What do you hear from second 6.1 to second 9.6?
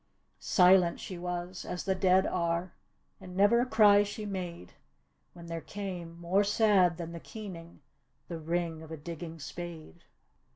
more sad than the keening, The ring of a digging